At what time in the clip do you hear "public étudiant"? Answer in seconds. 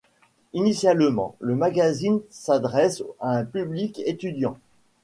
3.45-4.57